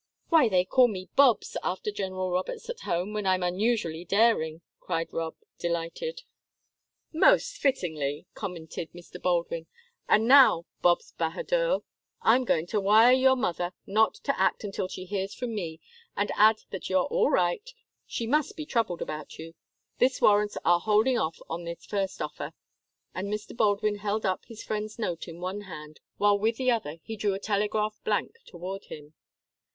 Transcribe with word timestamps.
"Why, 0.29 0.49
they 0.49 0.65
call 0.65 0.87
me 0.87 1.09
'Bobs' 1.15 1.57
after 1.63 1.91
General 1.91 2.31
Roberts 2.31 2.67
at 2.71 2.79
home 2.79 3.13
when 3.13 3.27
I'm 3.27 3.43
unusually 3.43 4.03
daring," 4.03 4.61
cried 4.79 5.13
Rob, 5.13 5.35
delighted. 5.59 6.23
"Most 7.13 7.55
fittingly," 7.57 8.25
commented 8.33 8.91
Mr. 8.93 9.21
Baldwin. 9.21 9.67
"And 10.09 10.27
now, 10.27 10.65
'Bobs 10.81 11.11
bahadur,' 11.19 11.81
I'm 12.23 12.45
going 12.45 12.65
to 12.73 12.79
wire 12.81 13.13
your 13.13 13.35
mother 13.35 13.73
not 13.85 14.15
to 14.23 14.39
act 14.41 14.63
until 14.63 14.87
she 14.87 15.05
hears 15.05 15.35
from 15.35 15.53
me, 15.53 15.79
and 16.17 16.31
add 16.35 16.63
that 16.71 16.89
you're 16.89 17.03
all 17.05 17.29
right; 17.29 17.69
she 18.07 18.25
must 18.25 18.57
be 18.57 18.65
troubled 18.65 19.03
about 19.03 19.37
you. 19.37 19.53
This 19.99 20.19
warrants 20.19 20.57
our 20.65 20.79
holding 20.79 21.19
off 21.19 21.37
on 21.47 21.63
this 21.63 21.85
first 21.85 22.23
offer." 22.23 22.53
And 23.13 23.27
Mr. 23.27 23.55
Baldwin 23.55 23.99
held 23.99 24.25
up 24.25 24.45
his 24.45 24.63
friend's 24.63 24.97
note 24.97 25.27
in 25.27 25.39
one 25.39 25.61
hand, 25.61 25.99
while 26.17 26.39
with 26.39 26.57
the 26.57 26.71
other 26.71 26.97
he 27.03 27.15
drew 27.15 27.35
a 27.35 27.39
telegraph 27.39 27.99
blank 28.03 28.39
toward 28.47 28.85
him. 28.85 29.13